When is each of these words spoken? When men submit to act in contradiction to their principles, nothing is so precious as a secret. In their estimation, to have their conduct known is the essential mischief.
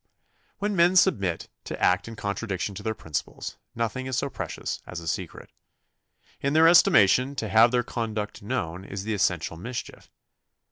When 0.57 0.75
men 0.75 0.95
submit 0.95 1.47
to 1.65 1.79
act 1.79 2.07
in 2.07 2.15
contradiction 2.15 2.73
to 2.73 2.81
their 2.81 2.95
principles, 2.95 3.57
nothing 3.75 4.07
is 4.07 4.17
so 4.17 4.31
precious 4.31 4.81
as 4.87 4.99
a 4.99 5.07
secret. 5.07 5.51
In 6.39 6.53
their 6.53 6.67
estimation, 6.67 7.35
to 7.35 7.47
have 7.49 7.69
their 7.69 7.83
conduct 7.83 8.41
known 8.41 8.83
is 8.83 9.03
the 9.03 9.13
essential 9.13 9.57
mischief. 9.57 10.09